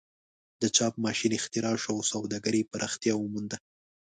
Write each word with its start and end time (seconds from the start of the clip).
د 0.61 0.63
چاپ 0.75 0.93
ماشین 1.05 1.31
اختراع 1.39 1.75
شو 1.83 1.89
او 1.95 1.99
سوداګري 2.11 2.61
پراختیا 2.71 3.13
ومونده. 3.17 3.57